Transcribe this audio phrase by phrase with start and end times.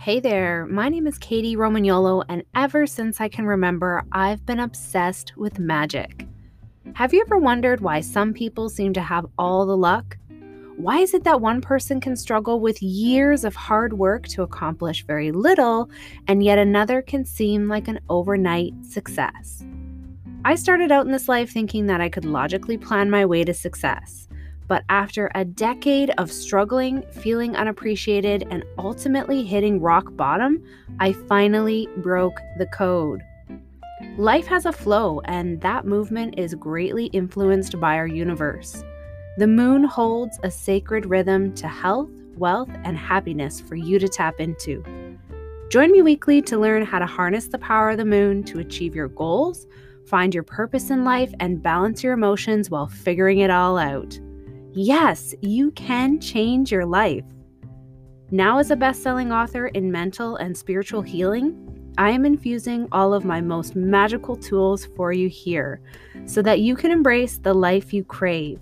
[0.00, 4.60] Hey there, my name is Kady Romagnuolo, and ever since I can remember, I've been
[4.60, 6.26] obsessed with magic.
[6.94, 10.16] Have you ever wondered why some people seem to have all the luck?
[10.78, 15.04] Why is it that one person can struggle with years of hard work to accomplish
[15.04, 15.90] very little,
[16.26, 19.62] and yet another can seem like an overnight success?
[20.46, 23.52] I started out in this life thinking that I could logically plan my way to
[23.52, 24.29] success.
[24.70, 30.62] But after a decade of struggling, feeling unappreciated, and ultimately hitting rock bottom,
[31.00, 33.20] I finally broke the code.
[34.16, 38.84] Life has a flow, and that movement is greatly influenced by our universe.
[39.38, 44.38] The moon holds a sacred rhythm to health, wealth, and happiness for you to tap
[44.38, 44.84] into.
[45.68, 48.94] Join me weekly to learn how to harness the power of the moon to achieve
[48.94, 49.66] your goals,
[50.06, 54.20] find your purpose in life, and balance your emotions while figuring it all out.
[54.74, 57.24] Yes, you can change your life.
[58.30, 63.12] Now, as a best selling author in mental and spiritual healing, I am infusing all
[63.12, 65.80] of my most magical tools for you here
[66.24, 68.60] so that you can embrace the life you crave.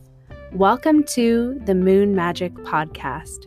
[0.55, 3.45] Welcome to the Moon Magic Podcast.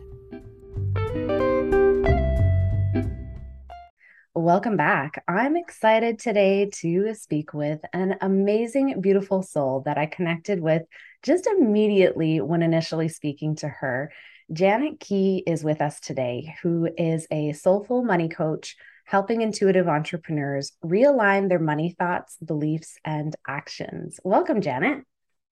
[4.34, 5.22] Welcome back.
[5.26, 10.82] I'm excited today to speak with an amazing, beautiful soul that I connected with
[11.22, 14.12] just immediately when initially speaking to her.
[14.52, 20.72] Janet Key is with us today, who is a soulful money coach helping intuitive entrepreneurs
[20.84, 24.18] realign their money thoughts, beliefs, and actions.
[24.24, 25.04] Welcome, Janet.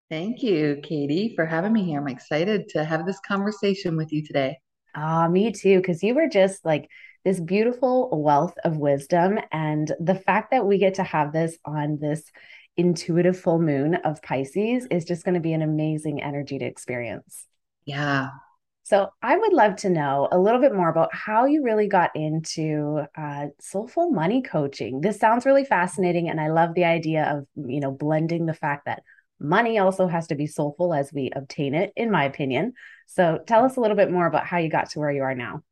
[0.08, 2.00] Thank you, Kady, for having me here.
[2.00, 4.58] I'm excited to have this conversation with you today.
[4.94, 6.88] Ah, oh, me too, because you were just like
[7.24, 9.38] this beautiful wealth of wisdom.
[9.52, 12.24] And the fact that we get to have this on this
[12.76, 17.46] intuitive full moon of Pisces is just going to be an amazing energy to experience.
[17.84, 18.28] Yeah.
[18.84, 22.10] So I would love to know a little bit more about how you really got
[22.16, 25.00] into uh, soulful money coaching.
[25.00, 28.87] This sounds really fascinating, and I love the idea of you know blending the fact
[28.87, 29.02] that
[29.38, 32.72] money also has to be soulful as we obtain it, in my opinion.
[33.06, 35.34] So tell us a little bit more about how you got to where you are
[35.34, 35.62] now.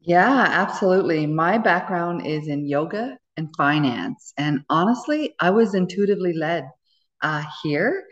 [0.00, 1.26] Yeah, absolutely.
[1.26, 4.34] My background is in yoga and finance.
[4.36, 6.68] And honestly, I was intuitively led
[7.22, 8.04] uh, here.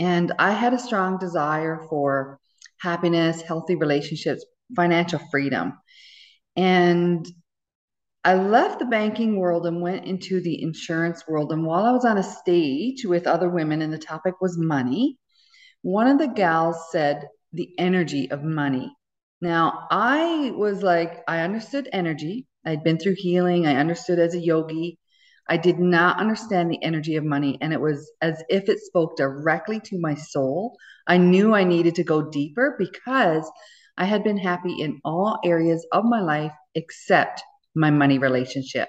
[0.00, 2.40] And I had a strong desire for
[2.80, 5.74] happiness, healthy relationships, financial freedom.
[6.56, 7.26] And
[8.24, 11.52] I left the banking world and went into the insurance world.
[11.52, 15.18] And while I was on a stage with other women and the topic was money,
[15.82, 18.94] one of the gals said, the energy of money.
[19.40, 22.46] Now, I was like, I understood energy.
[22.64, 23.66] I'd been through healing.
[23.66, 24.98] I understood as a yogi.
[25.48, 27.58] I did not understand the energy of money.
[27.60, 30.76] And it was as if it spoke directly to my soul.
[31.06, 33.50] I knew I needed to go deeper because
[33.98, 37.42] I had been happy in all areas of my life except
[37.74, 38.88] my money relationship.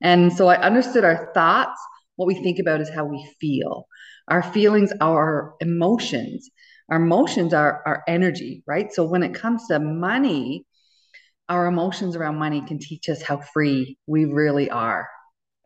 [0.00, 1.80] And so I understood our thoughts.
[2.16, 3.86] What we think about is how we feel.
[4.28, 6.50] Our feelings our emotions.
[6.90, 8.92] Our emotions are our energy, right?
[8.92, 10.64] So when it comes to money,
[11.50, 15.08] our emotions around money can teach us how free we really are.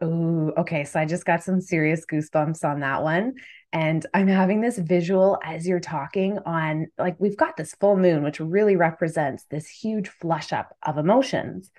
[0.00, 0.84] Oh, okay.
[0.84, 3.34] So I just got some serious goosebumps on that one.
[3.72, 8.24] And I'm having this visual as you're talking on like we've got this full moon,
[8.24, 11.70] which really represents this huge flush up of emotions.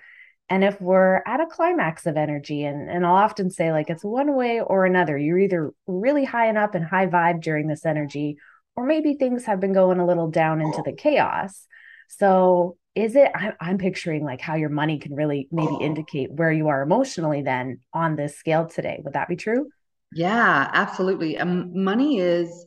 [0.48, 4.04] And if we're at a climax of energy, and, and I'll often say, like, it's
[4.04, 7.84] one way or another, you're either really high and up and high vibe during this
[7.84, 8.36] energy,
[8.76, 11.66] or maybe things have been going a little down into the chaos.
[12.08, 16.50] So is it I'm, I'm picturing like how your money can really maybe indicate where
[16.50, 19.00] you are emotionally then on this scale today.
[19.04, 19.68] Would that be true?
[20.12, 21.38] Yeah absolutely.
[21.38, 22.66] Um, money is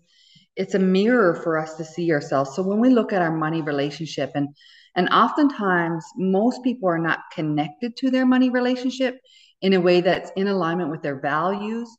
[0.56, 2.56] it's a mirror for us to see ourselves.
[2.56, 4.50] So when we look at our money relationship and
[4.96, 9.20] and oftentimes most people are not connected to their money relationship
[9.62, 11.90] in a way that's in alignment with their values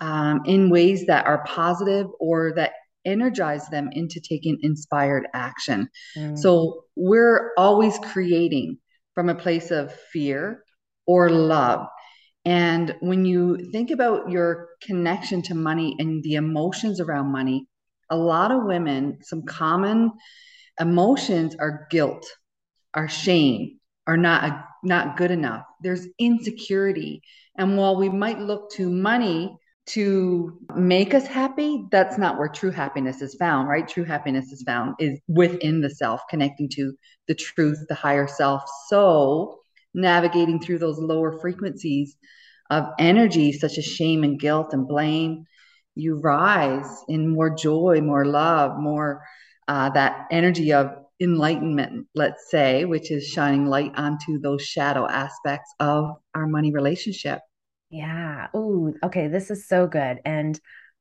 [0.00, 2.72] um, in ways that are positive or that
[3.04, 5.88] energize them into taking inspired action.
[6.16, 6.38] Mm.
[6.38, 8.78] So we're always creating
[9.14, 10.62] from a place of fear
[11.06, 11.86] or love.
[12.44, 17.66] And when you think about your connection to money and the emotions around money,
[18.10, 20.12] a lot of women, some common
[20.80, 22.26] emotions are guilt,
[22.94, 25.64] are shame, are not not good enough.
[25.82, 27.22] There's insecurity.
[27.56, 29.56] And while we might look to money
[29.88, 33.88] to make us happy, that's not where true happiness is found, right?
[33.88, 36.94] True happiness is found is within the self, connecting to
[37.26, 38.62] the truth, the higher self.
[38.88, 39.60] So,
[39.94, 42.16] navigating through those lower frequencies
[42.70, 45.46] of energy, such as shame and guilt and blame,
[45.94, 49.22] you rise in more joy, more love, more
[49.66, 55.72] uh, that energy of enlightenment, let's say, which is shining light onto those shadow aspects
[55.80, 57.40] of our money relationship.
[57.90, 58.48] Yeah.
[58.54, 59.28] Oh, okay.
[59.28, 60.18] This is so good.
[60.24, 60.58] And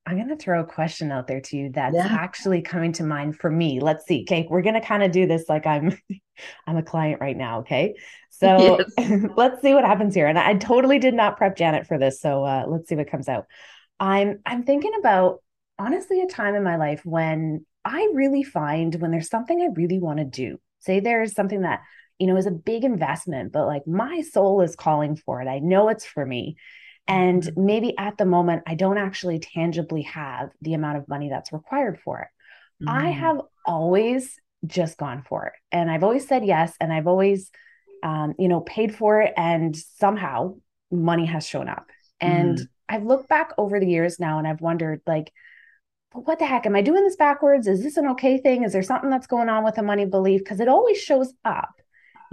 [0.07, 2.07] I'm going to throw a question out there to you that's yeah.
[2.10, 3.81] actually coming to mind for me.
[3.81, 4.22] Let's see.
[4.22, 5.98] Okay, we're going to kind of do this like I'm
[6.68, 7.95] I'm a client right now, okay?
[8.30, 9.24] So yes.
[9.36, 10.28] let's see what happens here.
[10.28, 13.28] And I totally did not prep Janet for this, so uh, let's see what comes
[13.28, 13.48] out.
[14.00, 15.42] I'm I'm thinking about
[15.80, 19.98] honestly a time in my life when I really find when there's something I really
[19.98, 20.60] want to do.
[20.78, 21.81] Say there's something that
[22.19, 25.48] you know is a big investment, but like my soul is calling for it.
[25.48, 26.58] I know it's for me
[27.08, 27.66] and mm-hmm.
[27.66, 32.00] maybe at the moment, I don't actually tangibly have the amount of money that's required
[32.04, 32.84] for it.
[32.84, 32.98] Mm-hmm.
[32.98, 34.36] I have always
[34.66, 35.54] just gone for it.
[35.72, 36.74] And I've always said yes.
[36.80, 37.50] And I've always,
[38.04, 39.34] um, you know, paid for it.
[39.38, 40.56] And somehow
[40.92, 41.88] money has shown up.
[42.19, 42.96] And mm-hmm.
[42.96, 45.31] I've looked back over the years now and I've wondered, like,
[46.12, 46.66] what the heck?
[46.66, 47.68] Am I doing this backwards?
[47.68, 48.64] Is this an okay thing?
[48.64, 50.42] Is there something that's going on with the money belief?
[50.42, 51.69] Because it always shows up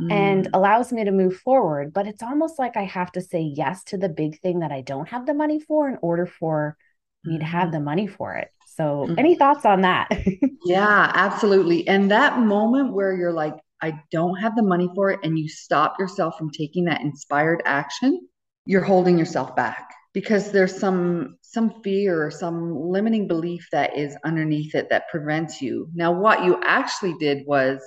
[0.01, 0.11] mm.
[0.11, 1.93] and allows me to move forward.
[1.93, 4.81] But it's almost like I have to say yes to the big thing that I
[4.81, 6.77] don't have the money for in order for
[7.25, 7.73] me to have mm-hmm.
[7.73, 8.49] the money for it.
[8.67, 9.19] So, mm.
[9.19, 10.09] any thoughts on that?
[10.65, 11.87] yeah, absolutely.
[11.87, 15.49] And that moment where you're like, I don't have the money for it, and you
[15.49, 18.27] stop yourself from taking that inspired action,
[18.65, 24.17] you're holding yourself back because there's some some fear or some limiting belief that is
[24.25, 25.89] underneath it that prevents you.
[25.95, 27.81] Now, what you actually did was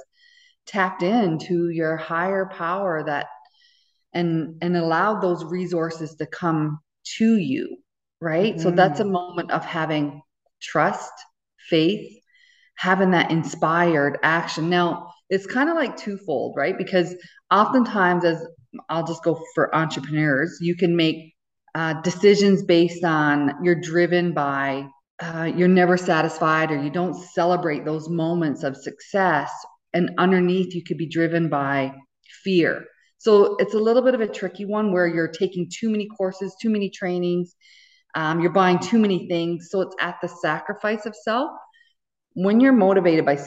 [0.67, 3.27] tapped into your higher power that
[4.13, 6.79] and and allowed those resources to come
[7.17, 7.77] to you
[8.21, 8.63] right mm-hmm.
[8.63, 9.13] so that's a mm-hmm.
[9.13, 10.21] moment of having
[10.61, 11.11] trust
[11.69, 12.19] faith
[12.75, 17.15] having that inspired action now it's kind of like twofold right because
[17.51, 18.45] oftentimes as
[18.89, 21.33] i'll just go for entrepreneurs you can make
[21.75, 24.87] uh, decisions based on you're driven by
[25.19, 29.51] uh, you're never satisfied or you don't celebrate those moments of success
[29.93, 31.93] and underneath you could be driven by
[32.43, 32.85] fear.
[33.17, 36.55] So it's a little bit of a tricky one where you're taking too many courses
[36.61, 37.55] too many trainings
[38.17, 39.69] um, you're buying too many things.
[39.69, 41.51] So it's at the sacrifice of self.
[42.33, 43.39] When you're motivated by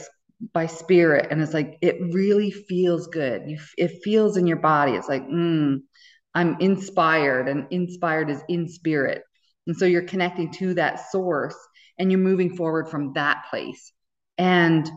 [0.55, 3.43] by spirit and it's like it really feels good.
[3.47, 4.93] You, it feels in your body.
[4.93, 5.81] It's like mm,
[6.35, 9.23] i'm inspired and inspired is in spirit.
[9.67, 11.57] And so you're connecting to that source
[11.99, 13.93] and you're moving forward from that place.
[14.39, 14.89] And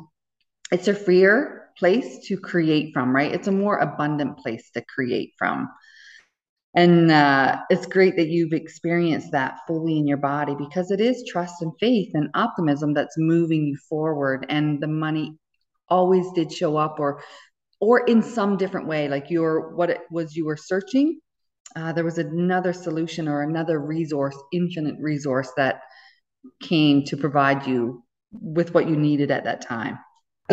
[0.74, 3.32] it's a freer place to create from, right?
[3.32, 5.70] It's a more abundant place to create from.
[6.76, 11.24] And uh, it's great that you've experienced that fully in your body because it is
[11.30, 14.48] trust and faith and optimism that's moving you forward.
[14.50, 15.38] And the money
[15.90, 17.22] always did show up, or
[17.80, 21.20] or in some different way, like your what it was you were searching.
[21.76, 25.82] Uh, there was another solution or another resource, infinite resource that
[26.64, 30.00] came to provide you with what you needed at that time.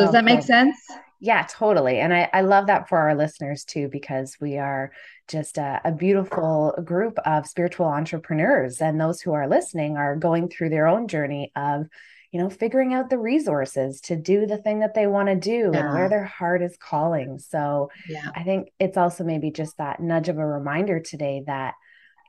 [0.00, 0.19] Does okay.
[0.19, 0.76] that make sense?
[1.20, 1.99] Yeah, totally.
[1.99, 4.91] And I, I love that for our listeners too, because we are
[5.29, 8.81] just a, a, beautiful group of spiritual entrepreneurs.
[8.81, 11.87] And those who are listening are going through their own journey of,
[12.32, 15.70] you know, figuring out the resources to do the thing that they want to do
[15.73, 15.81] yeah.
[15.81, 17.38] and where their heart is calling.
[17.38, 18.31] So yeah.
[18.35, 21.75] I think it's also maybe just that nudge of a reminder today that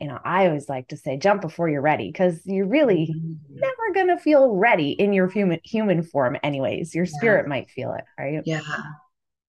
[0.02, 3.56] you know, I always like to say jump before you're ready because you're really mm-hmm.
[3.56, 6.96] never going to feel ready in your human human form anyways.
[6.96, 7.50] Your spirit yeah.
[7.50, 8.42] might feel it, right?
[8.44, 8.62] Yeah.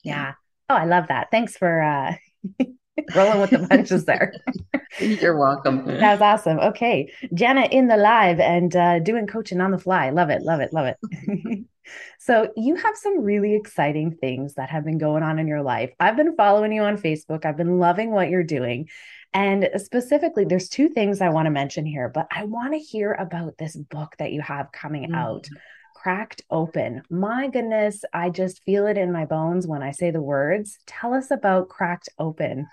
[0.05, 0.35] Yeah.
[0.69, 1.31] Oh, I love that.
[1.31, 2.15] Thanks for uh
[3.15, 4.35] rolling with the punches there.
[5.01, 5.87] You're welcome.
[5.87, 6.59] That's awesome.
[6.59, 7.11] Okay.
[7.33, 10.11] Janet in the live and uh, doing coaching on the fly.
[10.11, 10.43] Love it.
[10.43, 10.73] Love it.
[10.73, 11.65] Love it.
[12.19, 15.93] so, you have some really exciting things that have been going on in your life.
[15.99, 17.47] I've been following you on Facebook.
[17.47, 18.89] I've been loving what you're doing.
[19.35, 23.13] And specifically, there's two things I want to mention here, but I want to hear
[23.13, 25.17] about this book that you have coming mm.
[25.17, 25.49] out.
[25.95, 27.03] Cracked Open.
[27.11, 30.79] My goodness, I just feel it in my bones when I say the words.
[30.87, 32.67] Tell us about Cracked Open.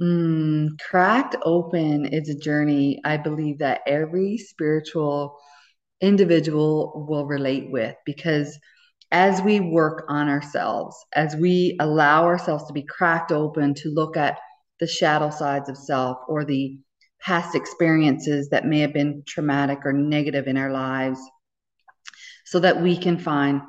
[0.00, 5.36] Mm, cracked Open is a journey I believe that every spiritual
[6.00, 8.58] individual will relate with because
[9.12, 14.16] as we work on ourselves, as we allow ourselves to be cracked open to look
[14.16, 14.38] at
[14.80, 16.78] the shadow sides of self or the
[17.20, 21.20] past experiences that may have been traumatic or negative in our lives
[22.44, 23.62] so that we can find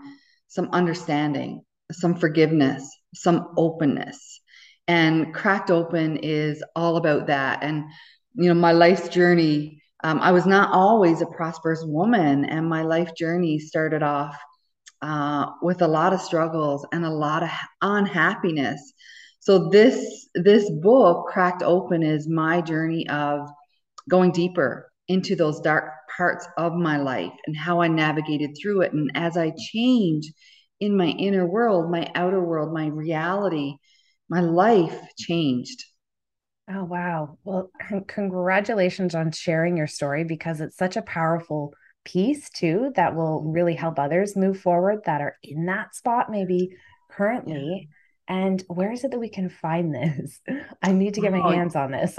[0.47, 4.41] some understanding, some forgiveness, some openness.
[4.87, 7.63] And Cracked Open is all about that.
[7.63, 7.85] And,
[8.35, 12.83] you know, my life's journey, um, I was not always a prosperous woman, and my
[12.83, 14.37] life journey started off
[15.01, 17.49] uh, with a lot of struggles and a lot of
[17.81, 18.93] unhappiness
[19.45, 23.47] so this this book cracked open is my journey of
[24.09, 28.93] going deeper into those dark parts of my life and how i navigated through it
[28.93, 30.31] and as i change
[30.79, 33.75] in my inner world, my outer world, my reality,
[34.29, 35.83] my life changed.
[36.69, 37.37] Oh, wow.
[37.43, 37.71] Well,
[38.07, 41.73] congratulations on sharing your story because it's such a powerful
[42.03, 46.69] piece, too, that will really help others move forward that are in that spot, maybe
[47.11, 47.89] currently.
[48.27, 50.39] And where is it that we can find this?
[50.81, 52.17] I need to get my oh, hands on this.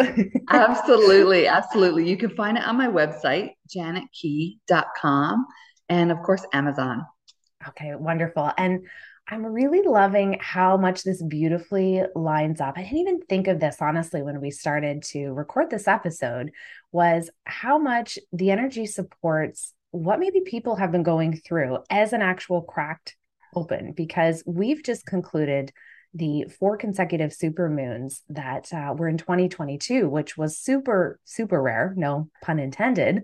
[0.48, 1.46] absolutely.
[1.56, 2.08] Absolutely.
[2.08, 5.46] You can find it on my website, janetkey.com,
[5.88, 7.04] and of course, Amazon.
[7.68, 8.52] Okay, wonderful.
[8.56, 8.86] And
[9.28, 12.75] I'm really loving how much this beautifully lines up.
[12.76, 16.52] I didn't even think of this honestly when we started to record this episode
[16.92, 22.22] was how much the energy supports what maybe people have been going through as an
[22.22, 23.16] actual cracked
[23.54, 25.72] open because we've just concluded
[26.16, 31.94] the four consecutive super moons that uh, were in 2022 which was super super rare
[31.96, 33.23] no pun intended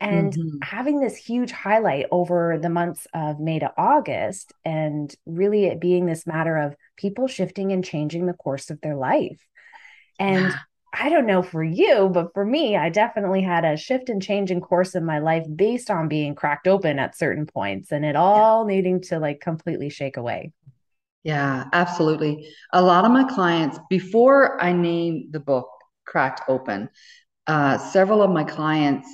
[0.00, 0.56] and mm-hmm.
[0.62, 6.06] having this huge highlight over the months of May to August, and really it being
[6.06, 9.46] this matter of people shifting and changing the course of their life.
[10.18, 10.56] And yeah.
[10.92, 14.50] I don't know for you, but for me, I definitely had a shift and change
[14.50, 18.16] in course in my life based on being cracked open at certain points and it
[18.16, 18.74] all yeah.
[18.74, 20.52] needing to like completely shake away.
[21.22, 22.48] Yeah, absolutely.
[22.72, 25.68] A lot of my clients, before I named the book
[26.06, 26.88] Cracked Open,
[27.46, 29.08] uh, several of my clients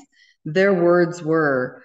[0.45, 1.83] their words were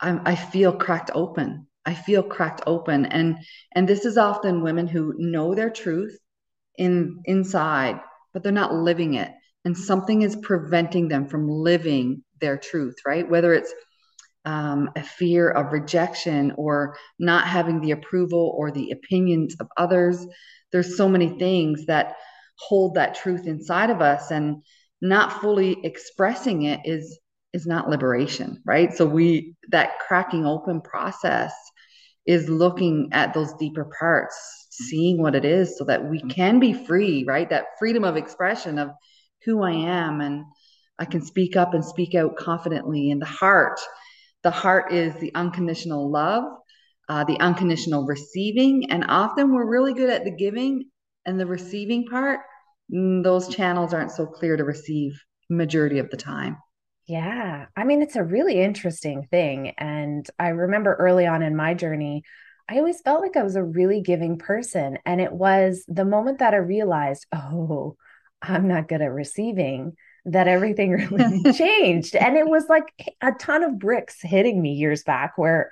[0.00, 1.66] I, I feel cracked open.
[1.86, 3.06] I feel cracked open.
[3.06, 3.38] And
[3.74, 6.18] and this is often women who know their truth
[6.78, 8.00] in inside
[8.34, 9.32] but they're not living it.
[9.64, 13.28] And something is preventing them from living their truth right?
[13.28, 13.72] Whether it's
[14.46, 20.26] um, a fear of rejection or not having the approval or the opinions of others
[20.72, 22.14] there's so many things that
[22.58, 24.62] hold that truth inside of us and
[25.00, 27.18] not fully expressing it is
[27.52, 28.94] is not liberation, right?
[28.94, 31.54] So we that cracking open process
[32.26, 36.72] is looking at those deeper parts, seeing what it is so that we can be
[36.72, 37.48] free, right?
[37.48, 38.90] That freedom of expression of
[39.44, 40.44] who I am and
[40.98, 43.78] I can speak up and speak out confidently in the heart.
[44.46, 46.44] The heart is the unconditional love,
[47.08, 48.92] uh, the unconditional receiving.
[48.92, 50.88] And often we're really good at the giving
[51.24, 52.38] and the receiving part.
[52.94, 56.58] Mm, those channels aren't so clear to receive majority of the time.
[57.08, 57.66] Yeah.
[57.76, 59.72] I mean, it's a really interesting thing.
[59.78, 62.22] And I remember early on in my journey,
[62.68, 64.98] I always felt like I was a really giving person.
[65.04, 67.96] And it was the moment that I realized, oh,
[68.40, 72.14] I'm not good at receiving, that everything really changed.
[72.14, 75.70] And it was like a ton of bricks hitting me years back where,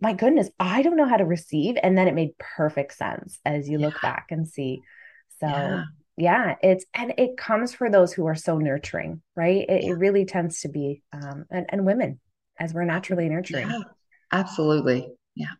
[0.00, 1.76] my goodness, I don't know how to receive.
[1.82, 3.86] And then it made perfect sense as you yeah.
[3.86, 4.80] look back and see.
[5.40, 5.84] So, yeah
[6.16, 9.90] yeah it's and it comes for those who are so nurturing right it, yeah.
[9.90, 12.18] it really tends to be um and, and women
[12.58, 13.84] as we're naturally nurturing
[14.32, 15.52] absolutely yeah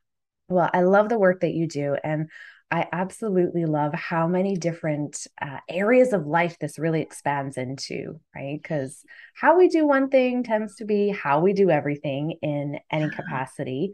[0.49, 2.31] well i love the work that you do and
[2.71, 8.61] i absolutely love how many different uh, areas of life this really expands into right
[8.63, 9.05] because
[9.35, 13.93] how we do one thing tends to be how we do everything in any capacity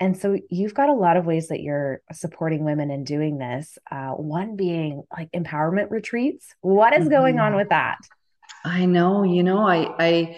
[0.00, 3.78] and so you've got a lot of ways that you're supporting women in doing this.
[3.90, 6.54] Uh, one being like empowerment retreats.
[6.60, 7.46] What is going mm-hmm.
[7.46, 7.98] on with that?
[8.64, 10.36] I know, you know, I, I,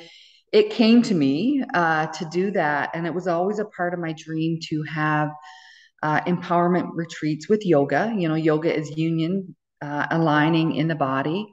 [0.53, 4.01] it came to me uh, to do that, and it was always a part of
[4.01, 5.31] my dream to have
[6.02, 8.12] uh, empowerment retreats with yoga.
[8.16, 11.47] You know, yoga is union uh, aligning in the body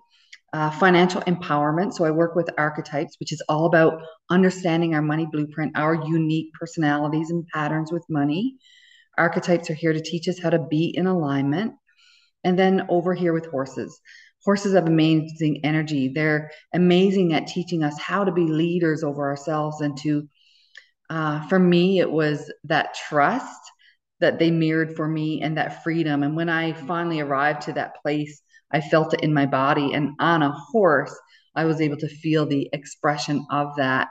[0.54, 1.94] uh, financial empowerment.
[1.94, 6.54] So I work with archetypes, which is all about understanding our money blueprint, our unique
[6.54, 8.56] personalities and patterns with money.
[9.18, 11.74] Archetypes are here to teach us how to be in alignment.
[12.44, 14.00] And then over here with horses.
[14.46, 16.12] Horses have amazing energy.
[16.14, 20.28] They're amazing at teaching us how to be leaders over ourselves and to,
[21.10, 23.60] uh, for me, it was that trust
[24.20, 26.24] that they mirrored for me and that freedom.
[26.24, 29.94] And when I finally arrived to that place I felt it in my body.
[29.94, 31.18] And on a horse,
[31.56, 34.10] I was able to feel the expression of that.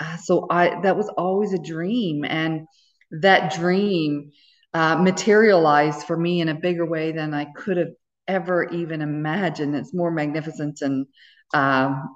[0.00, 2.66] Uh, so I that was always a dream, and
[3.22, 4.30] that dream
[4.74, 7.92] uh, materialized for me in a bigger way than I could have
[8.28, 9.74] ever even imagined.
[9.74, 11.06] It's more magnificent and
[11.54, 12.14] um,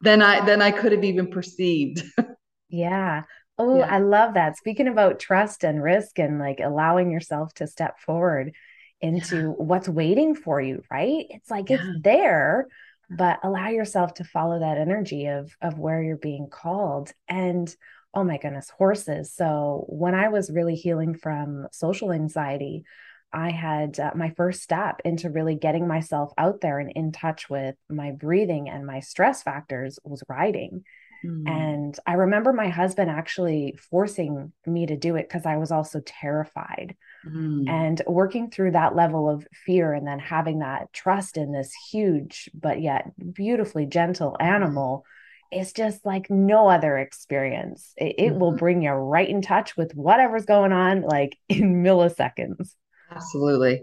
[0.00, 2.02] than I than I could have even perceived.
[2.70, 3.24] yeah.
[3.58, 3.86] Oh, yeah.
[3.92, 4.56] I love that.
[4.56, 8.54] Speaking about trust and risk and like allowing yourself to step forward
[9.00, 9.46] into yeah.
[9.56, 11.26] what's waiting for you, right?
[11.30, 11.76] It's like yeah.
[11.76, 12.68] it's there,
[13.10, 17.12] but allow yourself to follow that energy of of where you're being called.
[17.28, 17.74] And
[18.14, 19.32] oh my goodness, horses.
[19.32, 22.84] So when I was really healing from social anxiety,
[23.32, 27.50] I had uh, my first step into really getting myself out there and in touch
[27.50, 30.84] with my breathing and my stress factors was riding.
[31.24, 31.48] Mm.
[31.48, 36.00] And I remember my husband actually forcing me to do it because I was also
[36.04, 36.96] terrified
[37.26, 37.68] Mm.
[37.68, 42.48] And working through that level of fear and then having that trust in this huge,
[42.54, 44.46] but yet beautifully gentle mm-hmm.
[44.46, 45.04] animal
[45.50, 47.92] is just like no other experience.
[47.96, 48.38] It, it mm-hmm.
[48.38, 52.70] will bring you right in touch with whatever's going on, like in milliseconds.
[53.10, 53.80] Absolutely.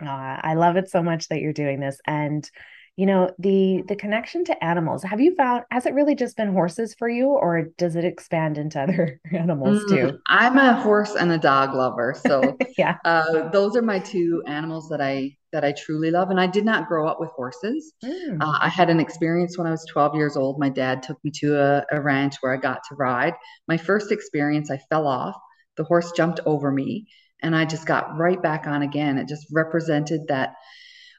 [0.00, 0.06] Uh,
[0.42, 1.98] I love it so much that you're doing this.
[2.06, 2.48] And
[2.96, 5.02] you know the the connection to animals.
[5.02, 8.56] Have you found has it really just been horses for you or does it expand
[8.56, 10.18] into other animals mm, too?
[10.28, 12.96] I'm a horse and a dog lover so yeah.
[13.04, 16.64] uh, those are my two animals that i that i truly love and i did
[16.64, 17.92] not grow up with horses.
[18.02, 18.38] Mm.
[18.40, 20.58] uh, i had an experience when i was 12 years old.
[20.58, 23.34] My dad took me to a, a ranch where i got to ride.
[23.68, 25.36] My first experience i fell off.
[25.76, 27.08] The horse jumped over me
[27.42, 29.18] and i just got right back on again.
[29.18, 30.54] It just represented that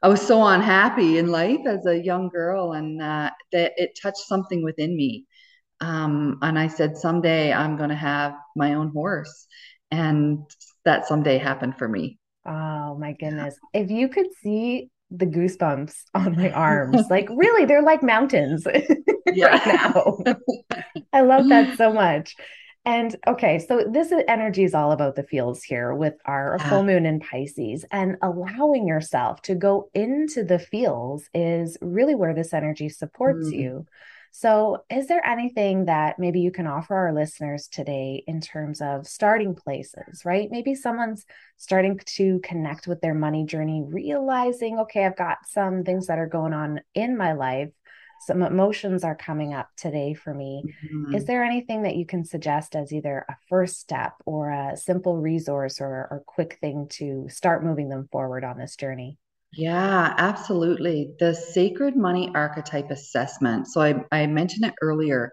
[0.04, 4.28] I was so unhappy in life as a young girl, and uh, that it touched
[4.28, 5.26] something within me.
[5.80, 9.48] Um, and I said, someday I'm going to have my own horse,
[9.92, 10.40] and
[10.86, 12.20] that someday happened for me.
[12.46, 13.56] Oh my goodness!
[13.74, 19.68] If you could see the goosebumps on my arms, like really, they're like mountains right
[19.68, 20.18] now.
[21.14, 22.36] I love that so much.
[22.88, 27.06] And okay, so this energy is all about the fields here with our full moon
[27.06, 32.88] in Pisces, and allowing yourself to go into the fields is really where this energy
[32.88, 33.60] supports mm.
[33.60, 33.86] you.
[34.32, 39.06] So, is there anything that maybe you can offer our listeners today in terms of
[39.06, 40.48] starting places, right?
[40.50, 41.26] Maybe someone's
[41.58, 46.28] starting to connect with their money journey, realizing, okay, I've got some things that are
[46.28, 47.72] going on in my life
[48.20, 50.64] some emotions are coming up today for me.
[50.66, 51.16] Mm-hmm.
[51.16, 55.18] Is there anything that you can suggest as either a first step or a simple
[55.18, 59.18] resource or, or quick thing to start moving them forward on this journey?
[59.54, 61.14] Yeah, absolutely.
[61.20, 63.68] The sacred money archetype assessment.
[63.68, 65.32] So I, I mentioned it earlier.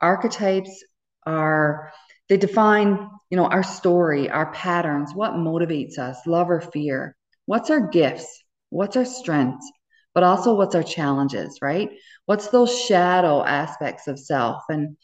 [0.00, 0.82] Archetypes
[1.26, 1.92] are
[2.28, 7.16] they define, you know, our story, our patterns, what motivates us, love or fear.
[7.46, 8.42] What's our gifts?
[8.70, 9.70] What's our strengths?
[10.14, 11.90] But also what's our challenges, right?
[12.26, 14.62] What's those shadow aspects of self?
[14.68, 14.96] And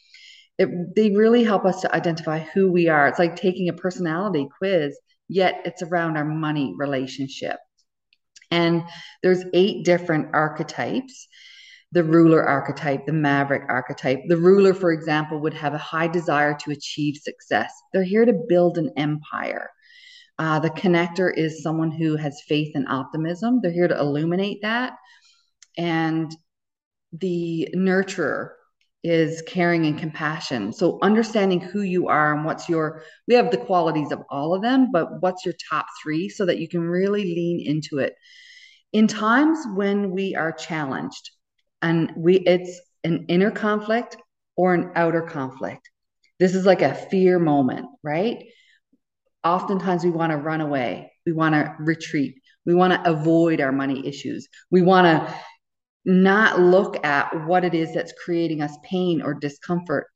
[0.58, 3.08] it, they really help us to identify who we are.
[3.08, 7.56] It's like taking a personality quiz, yet it's around our money relationship.
[8.50, 8.84] And
[9.22, 11.28] there's eight different archetypes
[11.92, 14.20] the ruler archetype, the maverick archetype.
[14.28, 17.72] The ruler, for example, would have a high desire to achieve success.
[17.92, 19.70] They're here to build an empire.
[20.40, 23.60] Uh, the connector is someone who has faith and optimism.
[23.60, 24.94] They're here to illuminate that.
[25.76, 26.34] And
[27.12, 28.52] the nurturer
[29.04, 30.72] is caring and compassion.
[30.72, 34.62] So understanding who you are and what's your we have the qualities of all of
[34.62, 38.14] them, but what's your top 3 so that you can really lean into it.
[38.94, 41.32] In times when we are challenged
[41.82, 44.16] and we it's an inner conflict
[44.56, 45.90] or an outer conflict.
[46.38, 48.42] This is like a fear moment, right?
[49.44, 53.72] Oftentimes we want to run away, we want to retreat, we want to avoid our
[53.72, 55.34] money issues, we want to
[56.04, 60.06] not look at what it is that's creating us pain or discomfort.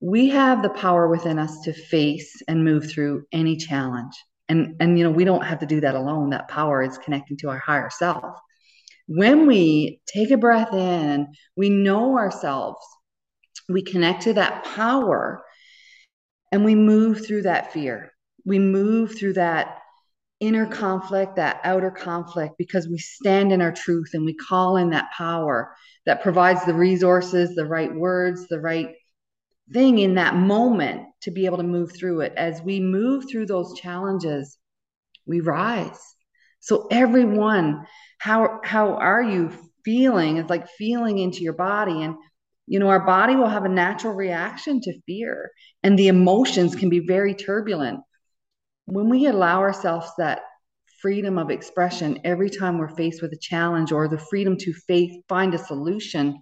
[0.00, 4.14] We have the power within us to face and move through any challenge.
[4.48, 6.30] And, and you know, we don't have to do that alone.
[6.30, 8.38] That power is connecting to our higher self.
[9.06, 12.84] When we take a breath in, we know ourselves,
[13.68, 15.44] we connect to that power
[16.52, 18.12] and we move through that fear.
[18.44, 19.78] We move through that
[20.38, 24.90] inner conflict, that outer conflict, because we stand in our truth and we call in
[24.90, 28.94] that power that provides the resources, the right words, the right
[29.72, 32.34] thing in that moment to be able to move through it.
[32.36, 34.58] As we move through those challenges,
[35.26, 36.00] we rise.
[36.60, 37.86] So everyone,
[38.18, 39.50] how how are you
[39.84, 40.36] feeling?
[40.36, 42.16] It's like feeling into your body and
[42.66, 45.50] you know, our body will have a natural reaction to fear,
[45.82, 48.00] and the emotions can be very turbulent.
[48.86, 50.42] When we allow ourselves that
[51.00, 55.22] freedom of expression every time we're faced with a challenge or the freedom to faith,
[55.28, 56.40] find a solution,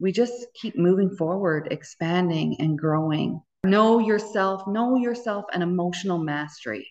[0.00, 3.40] we just keep moving forward, expanding and growing.
[3.64, 6.86] Know yourself, know yourself, and emotional mastery.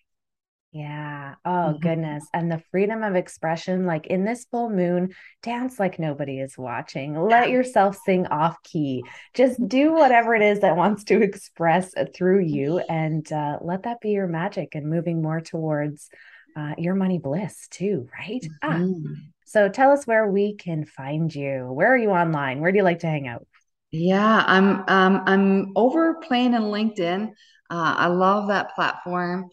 [0.73, 1.35] Yeah.
[1.45, 1.79] Oh, mm-hmm.
[1.79, 2.27] goodness.
[2.33, 7.19] And the freedom of expression, like in this full moon, dance like nobody is watching.
[7.19, 9.03] Let yourself sing off key.
[9.33, 14.01] Just do whatever it is that wants to express through you and uh, let that
[14.01, 16.09] be your magic and moving more towards
[16.55, 18.45] uh, your money bliss too, right?
[18.61, 18.73] Ah.
[18.73, 19.05] Mm-hmm.
[19.07, 19.19] Ah.
[19.45, 21.69] So tell us where we can find you.
[21.71, 22.59] Where are you online?
[22.59, 23.47] Where do you like to hang out?
[23.91, 27.29] Yeah, I'm um, I'm over playing in LinkedIn.
[27.69, 29.49] Uh, I love that platform.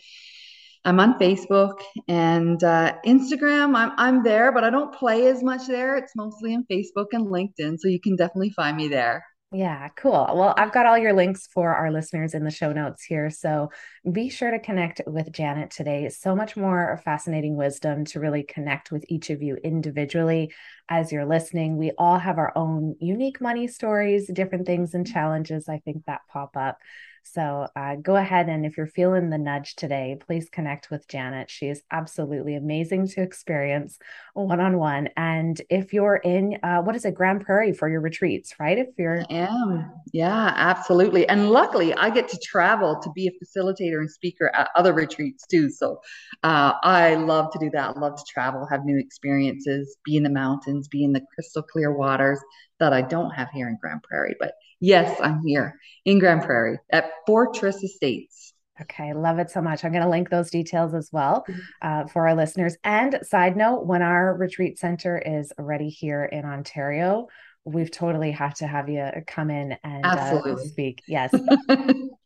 [0.84, 3.74] I'm on Facebook and uh, Instagram.
[3.74, 5.96] I'm I'm there, but I don't play as much there.
[5.96, 9.24] It's mostly on Facebook and LinkedIn, so you can definitely find me there.
[9.54, 10.28] Yeah, cool.
[10.34, 13.30] Well, I've got all your links for our listeners in the show notes here.
[13.30, 13.70] So
[14.10, 16.08] be sure to connect with Janet today.
[16.08, 20.52] So much more fascinating wisdom to really connect with each of you individually
[20.88, 21.76] as you're listening.
[21.76, 26.22] We all have our own unique money stories, different things and challenges I think that
[26.28, 26.78] pop up.
[27.24, 31.50] So uh, go ahead and if you're feeling the nudge today, please connect with Janet.
[31.50, 33.98] She is absolutely amazing to experience
[34.34, 35.08] one on one.
[35.16, 38.78] And if you're in, uh, what is it, Grande Prairie for your retreats, right?
[38.78, 39.22] If you're.
[39.30, 39.90] I am.
[40.12, 41.26] Yeah, absolutely.
[41.28, 45.46] And luckily, I get to travel to be a facilitator and speaker at other retreats
[45.46, 45.70] too.
[45.70, 46.00] So
[46.42, 47.96] uh, I love to do that.
[47.96, 51.62] I love to travel, have new experiences, be in the mountains, be in the crystal
[51.62, 52.38] clear waters
[52.80, 54.36] that I don't have here in Grande Prairie.
[54.38, 54.52] But
[54.84, 58.52] yes, I'm here in Grande Prairie at Fortress Estates.
[58.80, 59.84] Okay, love it so much.
[59.84, 61.60] I'm going to link those details as well mm-hmm.
[61.80, 62.76] uh, for our listeners.
[62.82, 67.28] And side note, when our retreat center is ready here in Ontario,
[67.64, 71.02] we've totally have to have you come in and uh, speak.
[71.06, 71.32] Yes.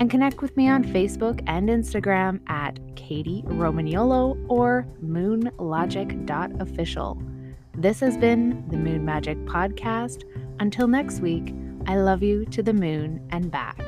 [0.01, 7.23] and connect with me on Facebook and Instagram at Kady Romagnuolo or moonlogic.official.
[7.75, 10.25] This has been the Moon Magic Podcast.
[10.59, 11.55] Until next week,
[11.87, 13.79] I love you to the moon and back.